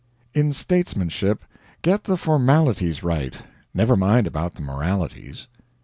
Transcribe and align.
In 0.33 0.51
statesmanship 0.51 1.43
get 1.83 2.05
the 2.05 2.17
formalities 2.17 3.03
right, 3.03 3.35
never 3.71 3.95
mind 3.95 4.25
about 4.25 4.55
the 4.55 4.63
moralities. 4.63 5.45